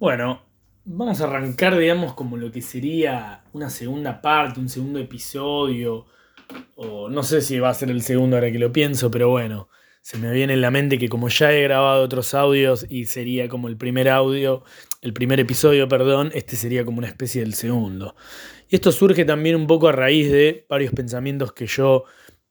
[0.00, 0.40] Bueno,
[0.86, 6.06] vamos a arrancar, digamos, como lo que sería una segunda parte, un segundo episodio,
[6.74, 9.68] o no sé si va a ser el segundo ahora que lo pienso, pero bueno,
[10.00, 13.50] se me viene en la mente que como ya he grabado otros audios y sería
[13.50, 14.64] como el primer audio,
[15.02, 18.16] el primer episodio, perdón, este sería como una especie del segundo.
[18.70, 22.04] Y esto surge también un poco a raíz de varios pensamientos que yo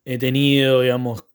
[0.06, 1.26] he tenido, digamos,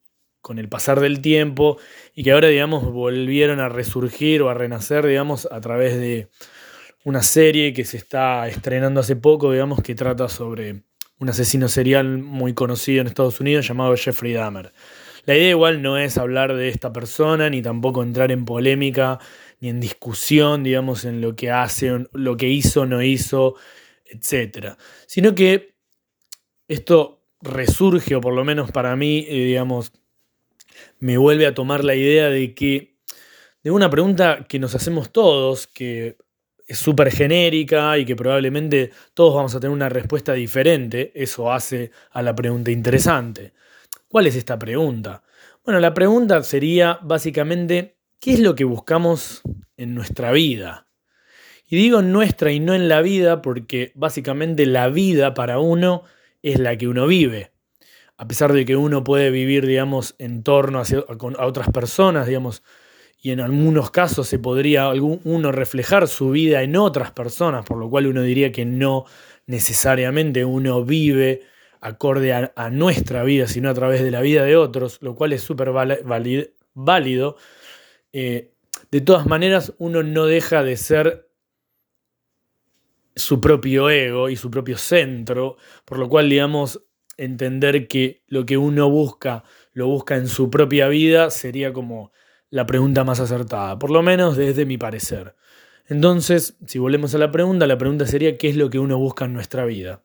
[0.44, 1.78] con el pasar del tiempo
[2.14, 6.28] y que ahora, digamos, volvieron a resurgir o a renacer, digamos, a través de
[7.02, 10.82] una serie que se está estrenando hace poco, digamos, que trata sobre
[11.18, 14.74] un asesino serial muy conocido en Estados Unidos llamado Jeffrey Dahmer.
[15.24, 19.18] La idea igual no es hablar de esta persona, ni tampoco entrar en polémica,
[19.60, 23.54] ni en discusión, digamos, en lo que hace, lo que hizo, no hizo,
[24.04, 24.76] etc.
[25.06, 25.74] Sino que
[26.68, 29.90] esto resurge, o por lo menos para mí, eh, digamos,
[30.98, 32.96] me vuelve a tomar la idea de que,
[33.62, 36.16] de una pregunta que nos hacemos todos, que
[36.66, 41.90] es súper genérica y que probablemente todos vamos a tener una respuesta diferente, eso hace
[42.10, 43.52] a la pregunta interesante.
[44.08, 45.22] ¿Cuál es esta pregunta?
[45.64, 49.42] Bueno, la pregunta sería básicamente, ¿qué es lo que buscamos
[49.76, 50.86] en nuestra vida?
[51.66, 56.04] Y digo nuestra y no en la vida porque básicamente la vida para uno
[56.42, 57.53] es la que uno vive
[58.16, 62.62] a pesar de que uno puede vivir, digamos, en torno a, otras personas, digamos,
[63.20, 67.88] y en algunos casos se podría uno reflejar su vida en otras personas, por lo
[67.88, 69.06] cual uno diría que no
[69.46, 71.42] necesariamente uno vive
[71.80, 75.42] acorde a, nuestra vida, sino a través de la vida de otros, lo cual es
[75.42, 77.36] súper válido.
[78.12, 78.52] Eh,
[78.90, 81.28] de todas maneras, uno no deja de ser
[83.16, 86.82] su propio ego y su propio centro, por lo cual, digamos,
[87.16, 92.12] entender que lo que uno busca lo busca en su propia vida sería como
[92.50, 95.34] la pregunta más acertada, por lo menos desde mi parecer.
[95.86, 99.24] Entonces, si volvemos a la pregunta, la pregunta sería ¿qué es lo que uno busca
[99.24, 100.02] en nuestra vida?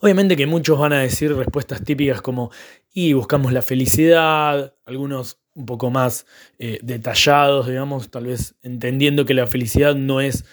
[0.00, 2.50] Obviamente que muchos van a decir respuestas típicas como
[2.92, 6.26] y buscamos la felicidad, algunos un poco más
[6.58, 10.44] eh, detallados, digamos, tal vez entendiendo que la felicidad no es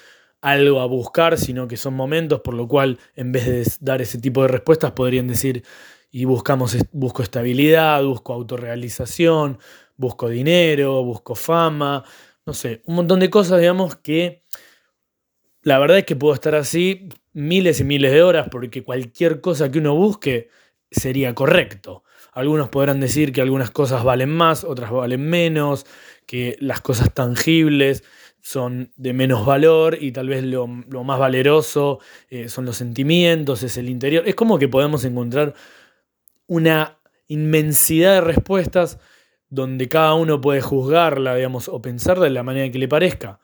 [0.46, 4.20] algo a buscar, sino que son momentos, por lo cual en vez de dar ese
[4.20, 5.64] tipo de respuestas podrían decir,
[6.12, 9.58] y buscamos, busco estabilidad, busco autorrealización,
[9.98, 12.04] busco dinero, busco fama,
[12.46, 14.44] no sé, un montón de cosas, digamos, que
[15.64, 19.72] la verdad es que puedo estar así miles y miles de horas porque cualquier cosa
[19.72, 20.50] que uno busque
[20.92, 22.04] sería correcto.
[22.34, 25.88] Algunos podrán decir que algunas cosas valen más, otras valen menos,
[26.28, 28.04] que las cosas tangibles
[28.46, 33.76] son de menos valor y tal vez lo, más valeroso eh, son los sentimientos, es
[33.78, 34.24] el interior.
[34.28, 35.56] Es como que podemos encontrar
[36.46, 39.00] una inmensidad de respuestas
[39.50, 43.40] donde cada uno puede juzgarla, digamos, o pensarla de la manera que le parezca.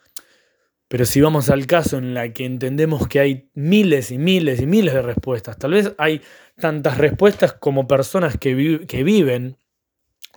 [0.87, 4.67] Pero si vamos al caso en la que entendemos que hay miles y miles y
[4.67, 6.21] miles de respuestas, tal vez hay
[6.59, 9.57] tantas respuestas como personas que, que viven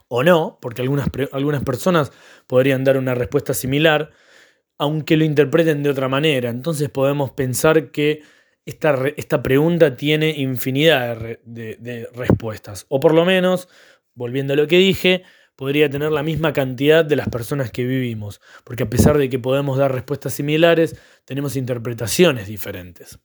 [0.08, 2.12] o no, porque algunas, algunas personas
[2.46, 4.10] podrían dar una respuesta similar,
[4.84, 6.50] aunque lo interpreten de otra manera.
[6.50, 8.22] Entonces podemos pensar que
[8.66, 12.84] esta, esta pregunta tiene infinidad de, respuestas.
[12.88, 13.68] O por lo menos,
[14.14, 15.22] volviendo a lo que dije,
[15.56, 18.42] podría tener la misma cantidad de las personas que vivimos.
[18.62, 23.18] Porque a pesar de que podemos dar respuestas similares, tenemos interpretaciones diferentes.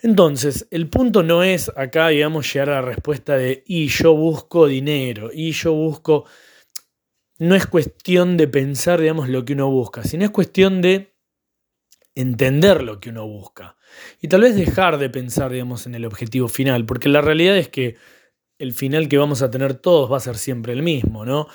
[0.00, 4.66] Entonces, el punto no es acá, digamos, llegar a la respuesta de y yo busco
[4.68, 6.26] dinero, y yo busco
[7.38, 11.14] no es cuestión de pensar, digamos, lo que uno busca, sino es cuestión de
[12.14, 13.76] entender lo que uno busca.
[14.20, 17.68] Y tal vez dejar de pensar, digamos, en el objetivo final, porque la realidad es
[17.68, 17.96] que
[18.58, 21.46] el final que vamos a tener todos va a ser siempre el mismo, ¿no?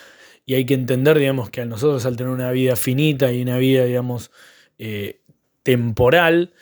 [0.46, 3.58] Y hay que entender, digamos, que a nosotros al tener una vida finita y una
[3.58, 4.32] vida, digamos,
[4.78, 5.22] eh,
[5.64, 6.54] temporal,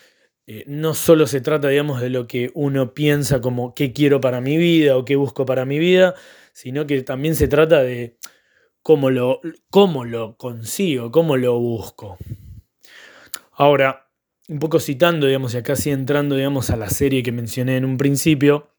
[0.48, 4.42] eh, no solo se trata, digamos, de lo que uno piensa como qué quiero para
[4.42, 6.16] mi vida o qué busco para mi vida,
[6.54, 8.18] sino que también se trata de
[8.90, 9.40] cómo lo,
[9.70, 12.18] cómo lo consigo, cómo lo busco.
[13.52, 14.10] Ahora,
[14.48, 17.86] un poco citando, digamos, y acá sí entrando, digamos, a la serie que mencioné en
[17.86, 18.72] un principio,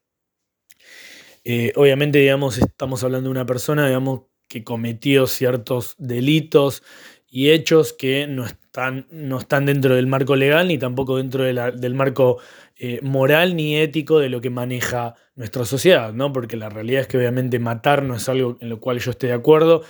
[1.45, 6.83] eh, obviamente, digamos, estamos hablando de una persona, digamos, que cometió ciertos delitos
[7.33, 11.95] y hechos que no están, no están dentro del marco legal ni tampoco dentro del
[11.95, 12.39] marco
[12.75, 16.33] eh, moral ni ético de lo que maneja nuestra sociedad, ¿no?
[16.33, 19.27] Porque la realidad es que obviamente matar no es algo en lo cual yo esté
[19.27, 19.81] de acuerdo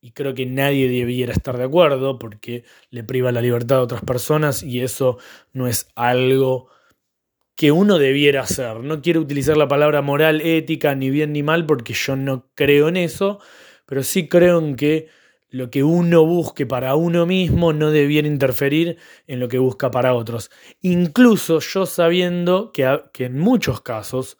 [0.00, 4.02] y creo que nadie debiera estar de acuerdo porque le priva la libertad a otras
[4.02, 5.18] personas y eso
[5.52, 6.68] no es algo
[7.54, 8.78] que uno debiera hacer.
[8.80, 12.88] No quiero utilizar la palabra moral, ética, ni bien ni mal porque yo no creo
[12.88, 13.38] en eso,
[13.86, 15.08] pero sí creo en que
[15.50, 20.14] lo que uno busque para uno mismo no debiera interferir en lo que busca para
[20.14, 20.50] otros.
[20.82, 24.38] Incluso yo sabiendo que, que en muchos casos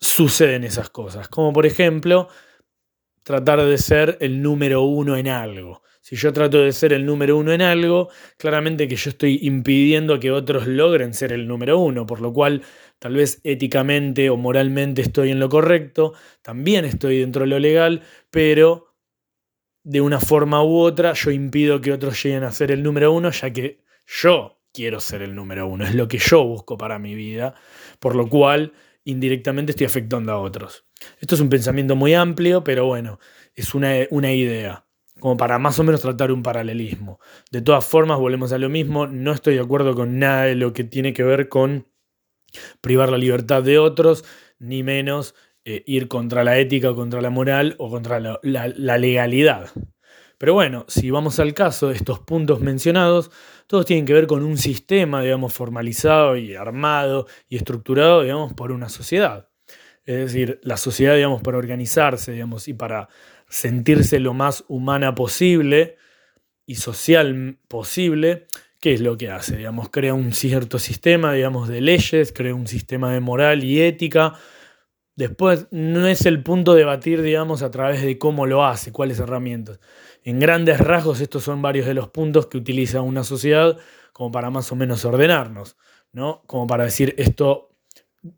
[0.00, 2.28] suceden esas cosas, como por ejemplo
[3.22, 5.82] tratar de ser el número uno en algo.
[6.00, 8.08] Si yo trato de ser el número uno en algo,
[8.38, 12.62] claramente que yo estoy impidiendo que otros logren ser el número uno, por lo cual
[12.98, 18.00] tal vez éticamente o moralmente estoy en lo correcto, también estoy dentro de lo legal,
[18.30, 18.87] pero
[19.88, 23.30] de una forma u otra yo impido que otros lleguen a ser el número uno,
[23.30, 27.14] ya que yo quiero ser el número uno, es lo que yo busco para mi
[27.14, 27.54] vida,
[27.98, 28.74] por lo cual
[29.04, 30.84] indirectamente estoy afectando a otros.
[31.20, 33.18] Esto es un pensamiento muy amplio, pero bueno,
[33.54, 34.84] es una, una idea
[35.20, 37.18] como para más o menos tratar un paralelismo.
[37.50, 40.74] De todas formas, volvemos a lo mismo, no estoy de acuerdo con nada de lo
[40.74, 41.88] que tiene que ver con
[42.82, 44.22] privar la libertad de otros,
[44.58, 45.34] ni menos
[45.70, 49.70] eh, ir contra la ética, contra la moral o contra la, la legalidad.
[50.38, 53.30] Pero bueno, si vamos al caso, estos puntos mencionados,
[53.66, 58.72] todos tienen que ver con un sistema, digamos, formalizado y armado y estructurado, digamos, por
[58.72, 59.50] una sociedad.
[60.06, 63.10] Es decir, la sociedad, digamos, para organizarse, digamos, y para
[63.48, 65.96] sentirse lo más humana posible
[66.64, 68.46] y social posible,
[68.80, 69.58] ¿qué es lo que hace?
[69.58, 74.34] Digamos, crea un cierto sistema, digamos, de leyes, crea un sistema de moral y ética.
[75.18, 79.18] Después no es el punto de debatir, digamos, a través de cómo lo hace, cuáles
[79.18, 79.80] herramientas.
[80.22, 83.76] En grandes rasgos, estos son varios de los puntos que utiliza una sociedad
[84.12, 85.76] como para más o menos ordenarnos,
[86.12, 86.44] ¿no?
[86.46, 87.74] Como para decir esto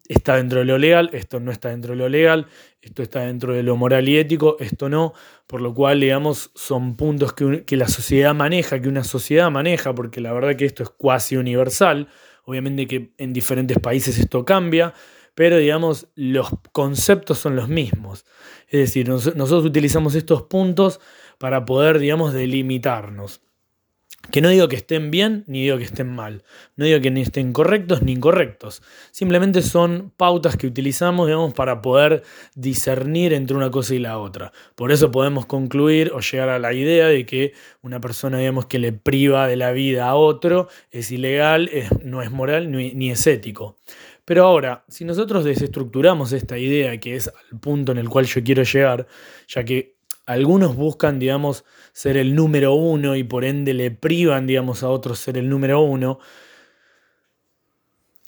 [0.08, 2.46] está dentro de lo legal, esto no está dentro de lo legal,
[2.80, 5.12] esto está dentro de lo moral y ético, esto no,
[5.46, 9.94] por lo cual, digamos, son puntos que, que la sociedad maneja, que una sociedad maneja,
[9.94, 12.08] porque la verdad que esto es cuasi universal,
[12.46, 14.94] obviamente que en diferentes países esto cambia,
[15.34, 18.24] pero digamos, los conceptos son los mismos.
[18.68, 21.00] Es decir, nosotros utilizamos estos puntos
[21.38, 23.40] para poder, digamos, delimitarnos.
[24.30, 26.44] Que no digo que estén bien ni digo que estén mal.
[26.76, 28.82] No digo que ni estén correctos ni incorrectos.
[29.10, 32.22] Simplemente son pautas que utilizamos digamos, para poder
[32.54, 34.52] discernir entre una cosa y la otra.
[34.76, 38.78] Por eso podemos concluir o llegar a la idea de que una persona digamos, que
[38.78, 41.68] le priva de la vida a otro es ilegal,
[42.04, 43.78] no es moral ni, ni es ético.
[44.30, 48.44] Pero ahora, si nosotros desestructuramos esta idea, que es al punto en el cual yo
[48.44, 49.08] quiero llegar,
[49.48, 54.84] ya que algunos buscan, digamos, ser el número uno y por ende le privan, digamos,
[54.84, 56.20] a otros ser el número uno.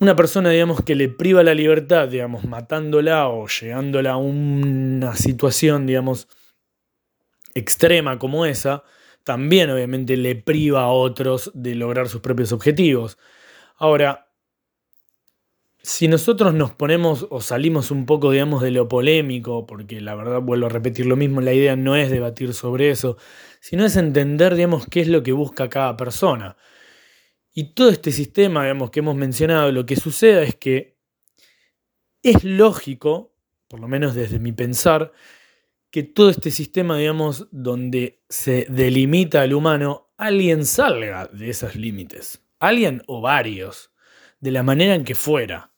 [0.01, 5.87] Una persona, digamos, que le priva la libertad, digamos, matándola o llegándola a una situación,
[5.87, 6.27] digamos,
[7.55, 8.83] extrema como esa,
[9.23, 13.19] también obviamente le priva a otros de lograr sus propios objetivos.
[13.77, 14.32] Ahora,
[15.85, 20.41] si nosotros nos ponemos o salimos un poco, digamos, de lo polémico, porque la verdad
[20.41, 23.17] vuelvo a repetir lo mismo, la idea no es debatir sobre eso,
[23.61, 26.57] sino es entender, digamos, qué es lo que busca cada persona.
[27.53, 30.99] Y todo este sistema, digamos, que hemos mencionado, lo que sucede es que
[32.23, 33.35] es lógico,
[33.67, 35.13] por lo menos desde mi pensar,
[35.91, 42.41] que todo este sistema, digamos, donde se delimita al humano, alguien salga de esos límites.
[42.61, 43.91] Alguien o varios,
[44.39, 45.72] de la manera en que fuera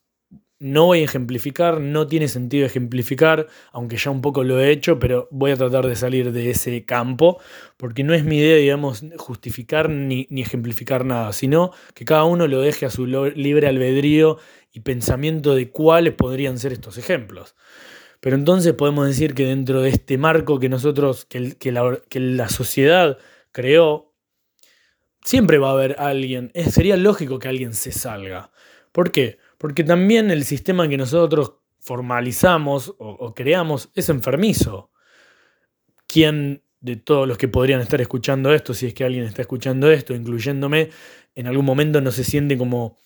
[0.65, 4.97] no voy a ejemplificar, no tiene sentido ejemplificar, aunque ya un poco lo he hecho,
[4.97, 7.39] pero voy a tratar de salir de ese campo,
[7.77, 12.61] porque no es mi idea, digamos, justificar ni, ejemplificar nada, sino que cada uno lo
[12.61, 14.39] deje a su libre albedrío
[14.73, 17.55] y pensamiento de cuáles podrían ser estos ejemplos.
[18.19, 23.19] Pero entonces podemos decir que dentro de este marco que nosotros, que, la, sociedad
[23.51, 24.15] creó,
[25.23, 28.49] siempre va a haber alguien, sería lógico que alguien se salga.
[28.91, 29.37] ¿Por qué?
[29.57, 34.91] Porque también el sistema que nosotros formalizamos o, creamos es enfermizo.
[36.07, 39.89] ¿Quién de todos los que podrían estar escuchando esto, si es que alguien está escuchando
[39.89, 40.89] esto, incluyéndome,
[41.33, 42.97] en algún momento no se siente como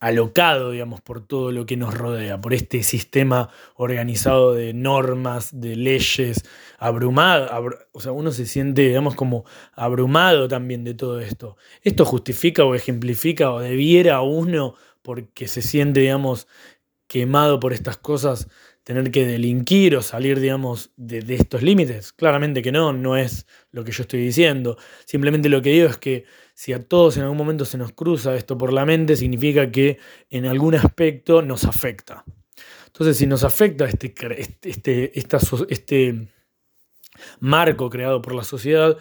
[0.00, 5.76] alocado, digamos, por todo lo que nos rodea, por este sistema organizado de normas, de
[5.76, 6.44] leyes,
[6.78, 7.48] abrumado,
[7.92, 11.56] o sea, uno se siente, digamos, como abrumado también de todo esto.
[11.82, 16.46] Esto justifica o ejemplifica o debiera uno porque se siente, digamos,
[17.06, 18.48] quemado por estas cosas,
[18.84, 22.12] tener que delinquir o salir, digamos, de, estos límites.
[22.12, 24.78] Claramente que no, no es lo que yo estoy diciendo.
[25.04, 26.24] Simplemente lo que digo es que
[26.54, 29.98] si a todos en algún momento se nos cruza esto por la mente, significa que
[30.30, 32.24] en algún aspecto nos afecta.
[32.86, 34.14] Entonces, si nos afecta este,
[34.62, 35.18] este,
[35.68, 36.28] este
[37.40, 38.96] marco creado por la sociedad,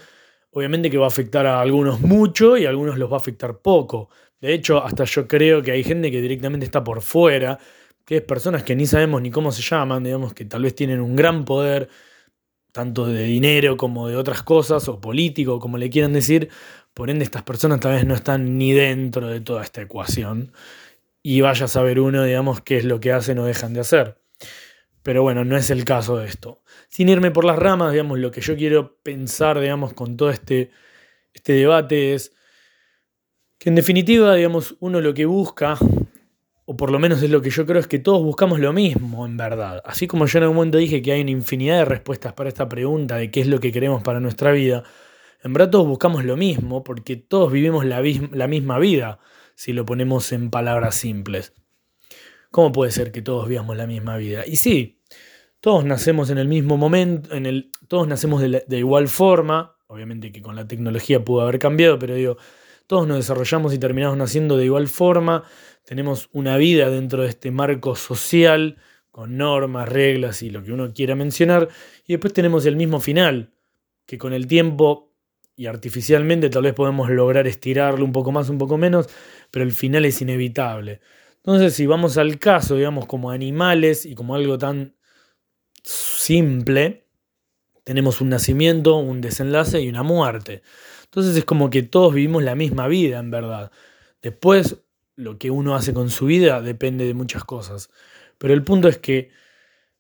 [0.51, 3.59] obviamente que va a afectar a algunos mucho y a algunos los va a afectar
[3.59, 4.09] poco.
[4.41, 7.59] De hecho, hasta yo creo que hay gente que directamente está por fuera,
[8.05, 11.01] que es personas que ni sabemos ni cómo se llaman, digamos, que tal vez tienen
[11.01, 11.89] un gran poder,
[12.71, 16.49] tanto de dinero como de otras cosas, o político, como le quieran decir,
[16.93, 20.53] por ende estas personas tal vez no están ni dentro de toda esta ecuación.
[21.23, 24.21] Y vaya a saber uno, digamos, qué es lo que hacen o dejan de hacer.
[25.03, 26.61] Pero bueno, no es el caso de esto.
[26.89, 30.71] Sin irme por las ramas, digamos, lo que yo quiero pensar, digamos, con todo este,
[31.33, 32.36] este debate es
[33.57, 35.77] que en definitiva, digamos, uno lo que busca,
[36.65, 39.25] o por lo menos es lo que yo creo, es que todos buscamos lo mismo,
[39.25, 39.81] en verdad.
[39.85, 42.67] Así como yo en algún momento dije que hay una infinidad de respuestas para esta
[42.67, 44.83] pregunta de qué es lo que queremos para nuestra vida,
[45.43, 48.01] en verdad todos buscamos lo mismo, porque todos vivimos la,
[48.47, 49.19] misma vida,
[49.55, 51.53] si lo ponemos en palabras simples.
[52.51, 54.43] ¿Cómo puede ser que todos vivamos la misma vida?
[54.45, 55.01] Y sí,
[55.59, 60.41] todos nacemos en el mismo momento, en el, todos nacemos de, igual forma, obviamente que
[60.41, 62.37] con la tecnología pudo haber cambiado, pero digo,
[62.87, 65.43] todos nos desarrollamos y terminamos naciendo de igual forma,
[65.83, 68.77] tenemos una vida dentro de este marco social,
[69.11, 71.69] con normas, reglas y lo que uno quiera mencionar,
[72.05, 73.51] y después tenemos el mismo final,
[74.05, 75.13] que con el tiempo
[75.55, 79.09] y artificialmente tal vez podemos lograr estirarlo un poco más, un poco menos,
[79.51, 81.01] pero el final es inevitable.
[81.37, 84.95] Entonces, si vamos al caso, digamos, como animales y como algo tan
[85.81, 87.07] simple,
[87.83, 90.61] tenemos un nacimiento, un desenlace y una muerte.
[91.17, 93.71] Entonces es como que todos vivimos la misma vida, en verdad.
[94.21, 94.83] Después,
[95.15, 97.89] lo que uno hace con su vida depende de muchas cosas.
[98.37, 99.31] Pero el punto es que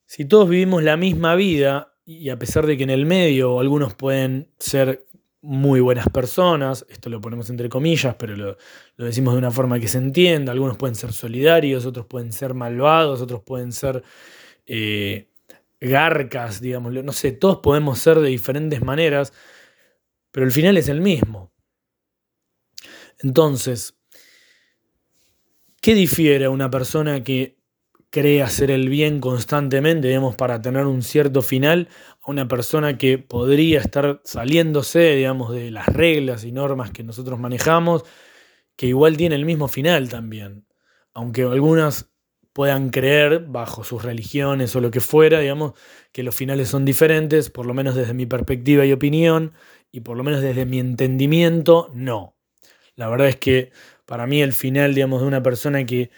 [0.05, 3.95] si todos vivimos la misma vida, y a pesar de que en el medio algunos
[3.95, 5.07] pueden ser
[5.41, 8.57] muy buenas personas, esto lo ponemos entre comillas, pero lo,
[8.95, 13.21] decimos de una forma que se entienda, algunos pueden ser solidarios, otros pueden ser malvados,
[13.21, 14.03] otros pueden ser
[14.67, 15.31] eh,
[15.81, 19.33] garcas, digamos, no sé, todos podemos ser de diferentes maneras,
[20.37, 21.51] pero el final es el mismo.
[23.23, 23.97] Entonces,
[25.81, 27.57] ¿qué difiere a una persona que
[28.11, 31.89] cree hacer el bien constantemente, digamos, para tener un cierto final,
[32.21, 37.39] a una persona que podría estar saliéndose, digamos, de las reglas y normas que nosotros
[37.39, 38.03] manejamos,
[38.75, 40.67] que igual tiene el mismo final también?
[41.15, 42.11] Aunque algunas
[42.57, 45.73] puedan creer, bajo sus religiones o lo que fuera, digamos,
[46.11, 49.53] que los finales son diferentes, por lo menos desde mi perspectiva y opinión,
[49.91, 52.35] y por lo menos desde mi entendimiento, no.
[52.95, 53.71] La verdad es que
[54.05, 56.09] para mí el final, digamos, de una persona que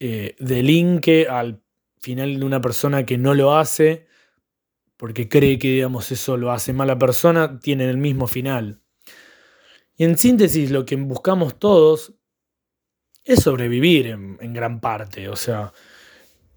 [0.00, 1.62] eh, delinque al
[2.00, 4.06] final de una persona que no lo hace,
[4.96, 8.80] porque cree que, digamos, eso lo hace mala persona, tiene el mismo final.
[9.96, 12.14] Y en síntesis, lo que buscamos todos
[13.24, 15.28] es sobrevivir en, gran parte.
[15.28, 15.72] O sea,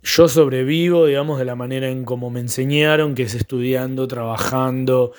[0.03, 5.13] yo sobrevivo, digamos, de la manera en como me enseñaron, que es estudiando, trabajando,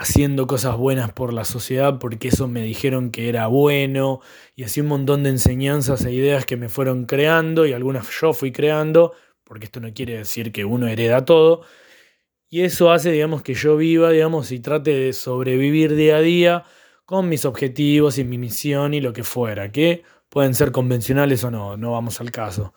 [0.00, 4.20] haciendo cosas buenas por la sociedad, porque eso me dijeron que era bueno,
[4.56, 8.32] y así un montón de enseñanzas e ideas que me fueron creando, y algunas yo
[8.32, 9.12] fui creando,
[9.44, 11.64] porque esto no quiere decir que uno hereda todo.
[12.48, 16.64] Y eso hace, digamos, que yo viva, digamos, y trate de sobrevivir día a día
[17.04, 21.50] con mis objetivos y mi misión y lo que fuera, que pueden ser convencionales o
[21.50, 22.72] no, no vamos al caso.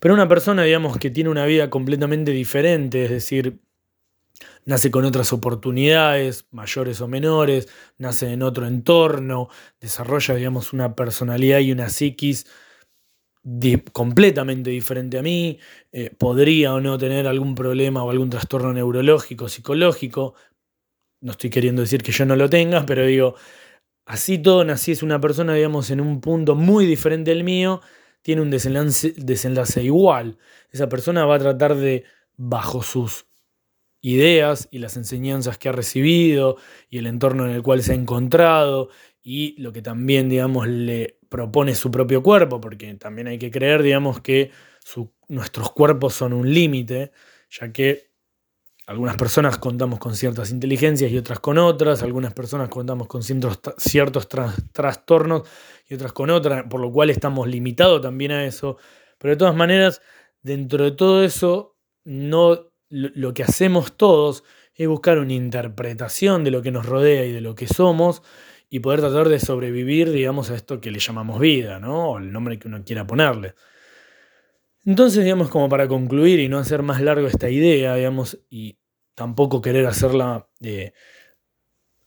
[0.00, 3.60] Pero una persona, digamos, que tiene una vida completamente diferente, es decir,
[4.64, 9.48] nace con otras oportunidades, mayores o menores, nace en otro entorno,
[9.80, 12.46] desarrolla, digamos, una personalidad y una psiquis
[13.92, 15.58] completamente diferente a mí,
[15.90, 20.34] eh, podría o no tener algún problema o algún trastorno neurológico, psicológico.
[21.20, 23.34] No estoy queriendo decir que yo no lo tenga, pero digo,
[24.06, 27.80] así todo es una persona, digamos, en un punto muy diferente al mío,
[28.22, 30.38] tiene un desenlace, desenlace igual.
[30.70, 32.04] Esa persona va a tratar de,
[32.36, 33.26] bajo sus
[34.02, 36.56] ideas y las enseñanzas que ha recibido
[36.90, 38.90] y el entorno en el cual se ha encontrado
[39.22, 43.82] y lo que también, digamos, le propone su propio cuerpo, porque también hay que creer,
[43.82, 44.50] digamos, que
[45.28, 47.12] nuestros cuerpos son un límite,
[47.48, 48.10] ya que
[48.86, 53.60] algunas personas contamos con ciertas inteligencias y otras con otras, algunas personas contamos con ciertos,
[53.78, 54.28] ciertos
[54.72, 55.48] trastornos
[55.88, 58.76] y otras con otras, por lo cual estamos limitados también a eso.
[59.18, 60.02] Pero de todas maneras,
[60.42, 64.44] dentro de todo eso, no, lo que hacemos todos
[64.74, 68.22] es buscar una interpretación de lo que nos rodea y de lo que somos
[68.68, 72.12] y poder tratar de sobrevivir, digamos, a esto que le llamamos vida, ¿no?
[72.12, 73.54] O el nombre que uno quiera ponerle.
[74.84, 78.78] Entonces, digamos, como para concluir y no hacer más largo esta idea, digamos, y
[79.14, 80.92] tampoco querer hacerla eh,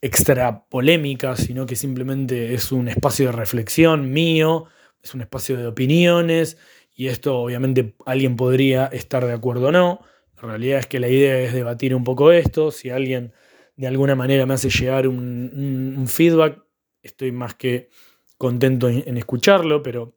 [0.01, 4.65] extra polémica, sino que simplemente es un espacio de reflexión mío,
[5.01, 6.57] es un espacio de opiniones,
[6.95, 10.01] y esto obviamente alguien podría estar de acuerdo o no.
[10.41, 13.33] La realidad es que la idea es debatir un poco esto, si alguien
[13.75, 16.63] de alguna manera me hace llegar un, feedback,
[17.01, 17.89] estoy más que
[18.37, 20.15] contento en escucharlo, pero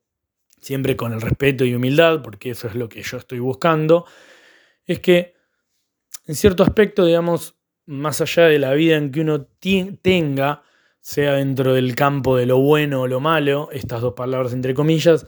[0.61, 4.05] siempre con el respeto y humildad, porque eso es lo que yo estoy buscando,
[4.85, 5.35] es que
[6.27, 7.57] en cierto aspecto, digamos,
[7.87, 9.47] más allá de la vida en que uno
[10.03, 10.63] tenga,
[11.01, 15.27] sea dentro del campo de lo bueno o lo malo, estas dos palabras entre comillas,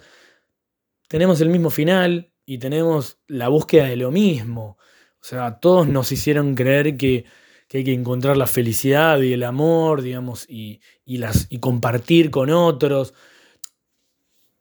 [1.09, 4.77] tenemos el mismo final y tenemos la búsqueda de lo mismo.
[5.21, 7.25] O sea, todos nos hicieron creer que,
[7.73, 13.15] hay que encontrar la felicidad y el amor, digamos, y, las, y compartir con otros.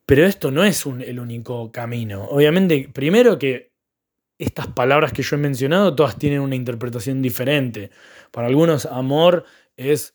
[0.06, 2.26] Pero esto no es el único camino.
[2.26, 3.72] Obviamente, primero que
[4.38, 7.90] estas palabras que yo he mencionado, todas tienen una interpretación diferente.
[8.30, 10.14] Para algunos, amor es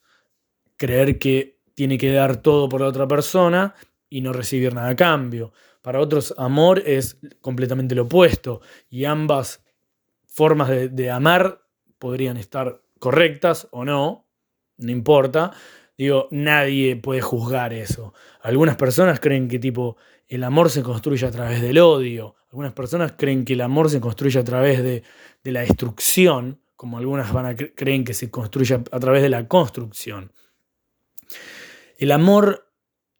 [0.77, 3.75] creer que tiene que dar todo por la otra persona
[4.09, 5.51] y no recibir nada a cambio.
[5.85, 8.59] Para otros, amor es completamente lo opuesto.
[8.89, 9.63] Y ambas
[10.25, 11.61] formas de, de amar
[11.99, 14.27] podrían estar correctas o no,
[14.77, 15.51] no importa.
[15.95, 18.15] Digo, nadie puede juzgar eso.
[18.41, 22.35] Algunas personas creen que tipo el amor se construye a través del odio.
[22.49, 25.03] Algunas personas creen que el amor se construye a través de,
[25.43, 30.31] la destrucción, como algunas van a creen que se construye a, través de la construcción.
[31.99, 32.64] El amor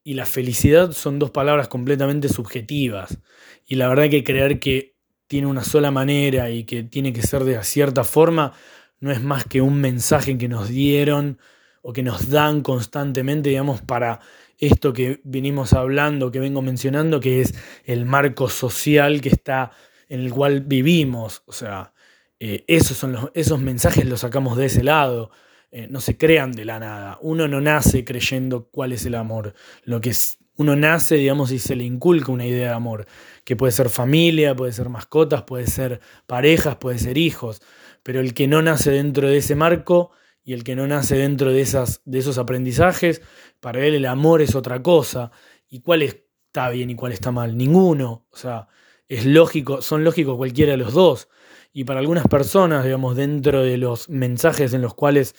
[0.06, 3.18] y la felicidad son dos palabras completamente subjetivas.
[3.66, 4.96] Y la verdad que creer que
[5.26, 8.54] tiene una sola manera y que tiene que ser de cierta forma
[9.00, 11.40] no es más que un mensaje que nos dieron
[11.82, 14.20] o que nos dan constantemente, digamos, para
[14.60, 19.72] esto que venimos hablando, que vengo mencionando, que es el marco social que está
[20.08, 21.42] en el cual vivimos.
[21.48, 21.94] O sea,
[22.40, 25.32] eh, esos, son los, esos mensajes los sacamos de ese lado.
[25.78, 27.20] Eh, no se crean de la nada.
[27.22, 29.54] Uno no nace creyendo cuál es el amor.
[29.84, 33.06] Lo que es, uno nace, digamos, y se le inculca una idea de amor,
[33.44, 37.62] que puede ser familia, puede ser mascotas, puede ser parejas, puede ser hijos.
[38.04, 40.12] Pero el que no nace dentro de ese marco
[40.46, 43.22] y el que no nace dentro de, esas, de esos aprendizajes,
[43.60, 45.32] para él el amor es otra cosa.
[45.68, 47.58] ¿Y cuál está bien y cuál está mal?
[47.58, 48.26] Ninguno.
[48.32, 48.70] O sea,
[49.10, 51.28] es lógico, son lógicos cualquiera de los dos.
[51.74, 55.36] Y para algunas personas, digamos, dentro de los mensajes en los cuales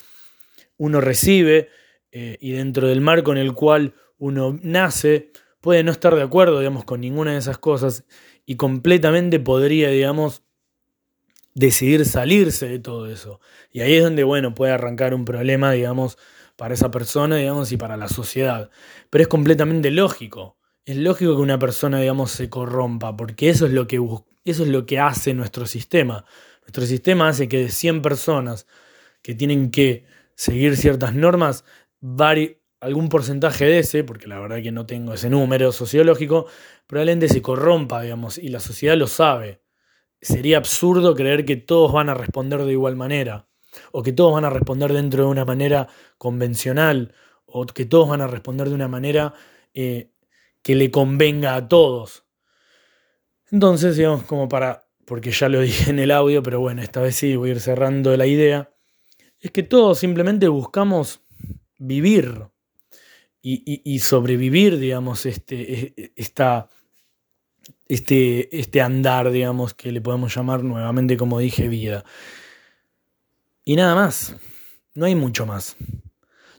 [0.76, 1.68] uno recibe
[2.12, 5.30] eh, y dentro del marco en el cual uno nace,
[5.60, 8.04] puede no estar de acuerdo, digamos, con ninguna de esas cosas
[8.46, 10.42] y completamente podría, digamos,
[11.54, 13.40] decidir salirse de todo eso.
[13.72, 16.18] Y ahí es donde, bueno, puede arrancar un problema, digamos,
[16.56, 18.70] para esa persona, digamos, y para la sociedad.
[19.10, 20.56] Pero es completamente lógico.
[20.84, 23.96] Es lógico que una persona, digamos, se corrompa, porque eso es lo que,
[24.44, 26.24] eso es lo que hace nuestro sistema.
[26.62, 28.66] Nuestro sistema hace que de 100 personas
[29.22, 30.04] que tienen que
[30.36, 31.64] seguir ciertas normas,
[32.80, 36.46] algún porcentaje de ese, porque la verdad que no tengo ese número sociológico,
[36.86, 39.66] probablemente se corrompa, digamos, y la sociedad lo sabe
[40.20, 43.48] sería absurdo creer que todos van a responder de igual manera,
[43.92, 47.14] o que todos van a responder dentro de una manera convencional,
[47.46, 49.34] o que todos van a responder de una manera
[49.74, 50.10] eh,
[50.62, 52.24] que le convenga a todos.
[53.50, 57.16] Entonces, digamos, como para, porque ya lo dije en el audio, pero bueno, esta vez
[57.16, 58.72] sí voy a ir cerrando la idea,
[59.40, 61.20] es que todos simplemente buscamos
[61.78, 62.48] vivir
[63.42, 66.68] y, sobrevivir, digamos, este, e, esta
[67.88, 72.04] este, este andar, digamos, que le podemos llamar nuevamente, como dije, vida.
[73.64, 74.36] Y nada más,
[74.94, 75.76] no hay mucho más.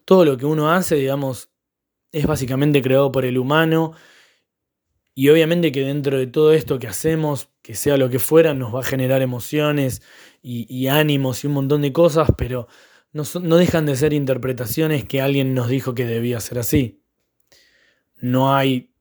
[0.06, 1.50] Todo lo que uno hace, digamos,
[2.13, 3.94] es básicamente creado por el humano
[5.13, 8.74] y obviamente que dentro de todo esto que hacemos, que sea lo que fuera, nos
[8.74, 10.02] va a generar emociones
[10.49, 12.67] y, ánimos y un montón de cosas, pero
[13.12, 17.01] no, no dejan de ser interpretaciones que alguien nos dijo que debía ser así.
[18.19, 18.91] No hay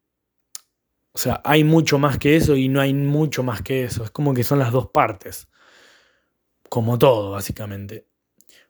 [1.16, 4.04] o sea, hay mucho más que eso y no hay mucho más que eso.
[4.04, 5.48] Es como que son las dos partes.
[6.68, 8.06] Como todo, básicamente.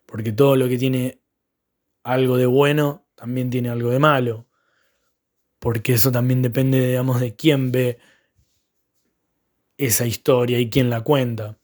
[0.07, 1.21] Porque todo lo que tiene
[2.05, 4.47] algo de bueno también tiene algo de malo.
[5.59, 7.99] Porque eso también depende, digamos, de quién ve
[9.77, 11.59] esa historia y quién la cuenta.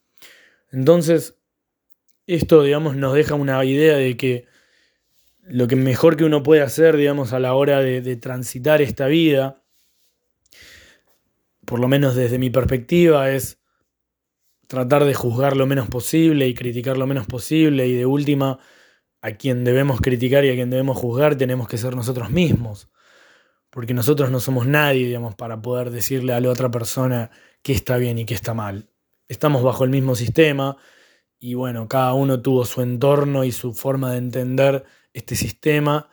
[0.73, 1.37] Entonces,
[2.27, 4.47] esto, digamos, nos deja una idea de que
[5.43, 9.63] lo que mejor que uno puede hacer, digamos, a la hora de, transitar esta vida,
[11.67, 13.61] por lo menos desde mi perspectiva, es
[14.67, 18.59] tratar de juzgar lo menos posible y criticar lo menos posible y de última,
[19.21, 22.89] a quien debemos criticar y a quien debemos juzgar tenemos que ser nosotros mismos.
[23.71, 27.31] Porque nosotros no somos nadie, digamos, para poder decirle a la otra persona
[27.63, 28.92] qué está bien y qué está mal.
[29.33, 30.77] Estamos bajo el mismo sistema
[31.39, 36.11] y bueno, cada uno tuvo su entorno y su forma de entender este sistema.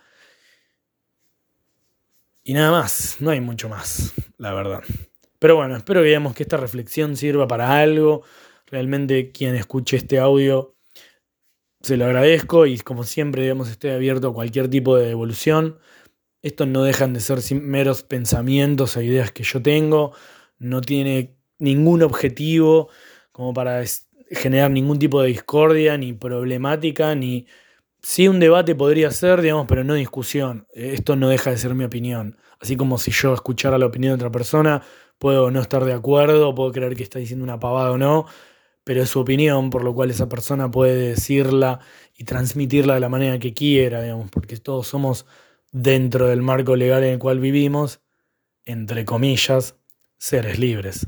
[2.46, 4.84] Y nada más, no hay mucho más, la verdad.
[5.38, 8.24] Pero bueno, espero que que esta reflexión sirva para algo.
[8.68, 10.78] Realmente quien escuche este audio
[11.82, 15.78] se lo agradezco y como siempre, digamos, estoy abierto a cualquier tipo de evolución.
[16.42, 20.14] Estos no dejan de ser meros pensamientos e ideas que yo tengo.
[20.58, 22.90] No tiene ningún objetivo
[23.40, 23.82] como para
[24.32, 27.48] generar ningún tipo de discordia, ni problemática, ni...
[28.02, 30.68] Sí, un debate podría ser, digamos, pero no discusión.
[30.74, 32.36] Esto no deja de ser mi opinión.
[32.60, 34.84] Así como si yo escuchara la opinión de otra persona,
[35.20, 38.26] puedo no estar de acuerdo, puedo creer que está diciendo una pavada o no,
[38.84, 41.80] pero es su opinión, por lo cual esa persona puede decirla
[42.18, 45.26] y transmitirla de la manera que quiera, digamos, porque todos somos
[45.72, 48.02] dentro del marco legal en el cual vivimos,
[48.66, 49.78] entre comillas,
[50.18, 51.08] seres libres.